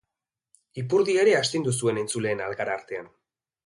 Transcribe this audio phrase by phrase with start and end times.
[0.83, 3.19] Ipurdia ere astindu zuen entzuleen algara artean.